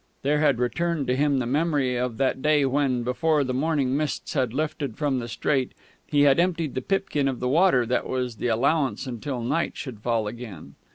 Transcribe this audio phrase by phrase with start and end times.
[0.23, 4.33] There had returned to him the memory of that day when, before the morning mists
[4.33, 5.73] had lifted from the strait,
[6.07, 9.99] he had emptied the pipkin of the water that was the allowance until night should
[9.99, 10.73] fall again.